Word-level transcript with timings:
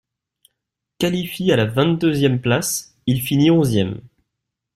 Qualifie 0.97 1.51
à 1.51 1.55
la 1.57 1.65
vingt-deuxième 1.65 2.41
place, 2.41 2.97
il 3.05 3.21
finit 3.21 3.51
onzième. 3.51 4.01